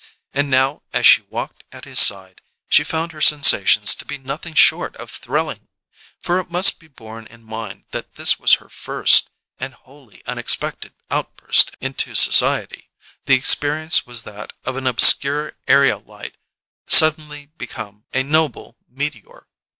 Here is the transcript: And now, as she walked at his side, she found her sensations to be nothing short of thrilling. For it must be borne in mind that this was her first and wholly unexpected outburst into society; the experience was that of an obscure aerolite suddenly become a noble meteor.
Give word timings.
And 0.33 0.49
now, 0.49 0.81
as 0.93 1.05
she 1.05 1.21
walked 1.21 1.63
at 1.71 1.85
his 1.85 1.99
side, 1.99 2.41
she 2.67 2.83
found 2.83 3.11
her 3.11 3.21
sensations 3.21 3.93
to 3.93 4.03
be 4.03 4.17
nothing 4.17 4.55
short 4.55 4.95
of 4.95 5.11
thrilling. 5.11 5.67
For 6.23 6.39
it 6.39 6.49
must 6.49 6.79
be 6.79 6.87
borne 6.87 7.27
in 7.27 7.43
mind 7.43 7.83
that 7.91 8.15
this 8.15 8.39
was 8.39 8.55
her 8.55 8.67
first 8.67 9.29
and 9.59 9.75
wholly 9.75 10.23
unexpected 10.25 10.93
outburst 11.11 11.77
into 11.79 12.15
society; 12.15 12.89
the 13.25 13.35
experience 13.35 14.03
was 14.07 14.23
that 14.23 14.53
of 14.63 14.75
an 14.75 14.87
obscure 14.87 15.53
aerolite 15.67 16.33
suddenly 16.87 17.51
become 17.59 18.05
a 18.11 18.23
noble 18.23 18.77
meteor. 18.89 19.45